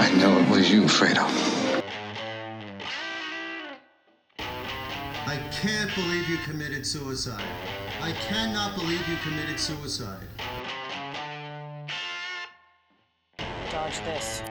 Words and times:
I 0.00 0.10
know 0.12 0.34
it 0.38 0.48
was 0.48 0.70
you, 0.72 0.84
Fredo. 0.84 1.26
I 5.26 5.36
can't 5.52 5.94
believe 5.94 6.26
you 6.26 6.38
committed 6.38 6.86
suicide. 6.86 7.44
I 8.00 8.12
cannot 8.12 8.76
believe 8.76 9.06
you 9.06 9.16
committed 9.16 9.60
suicide. 9.60 10.26
Dodge 13.70 13.98
this. 13.98 14.42